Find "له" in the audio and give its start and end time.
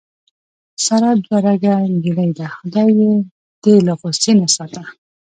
3.87-3.93